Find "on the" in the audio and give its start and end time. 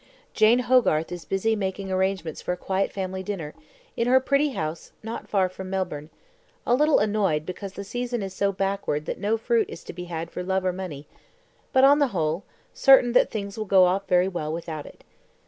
11.83-12.07